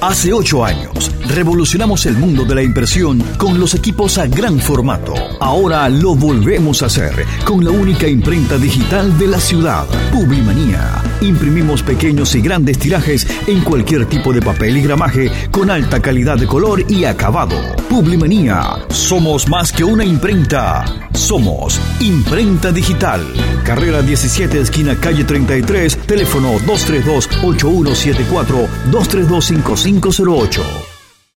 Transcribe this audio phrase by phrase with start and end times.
[0.00, 5.12] Hace ocho años, revolucionamos el mundo de la impresión con los equipos a gran formato.
[5.40, 10.99] Ahora lo volvemos a hacer con la única imprenta digital de la ciudad, Publimanía.
[11.20, 16.38] Imprimimos pequeños y grandes tirajes en cualquier tipo de papel y gramaje con alta calidad
[16.38, 17.56] de color y acabado.
[17.88, 18.86] Publimanía.
[18.88, 20.84] Somos más que una imprenta.
[21.12, 23.22] Somos Imprenta Digital.
[23.64, 30.89] Carrera 17, esquina calle 33, teléfono 232-8174, 232-5508.